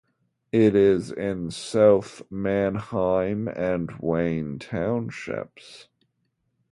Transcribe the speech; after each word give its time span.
It 0.51 0.75
is 0.75 1.11
in 1.11 1.51
South 1.51 2.23
Manheim 2.31 3.47
and 3.47 3.91
Wayne 3.99 4.57
Townships. 4.57 5.89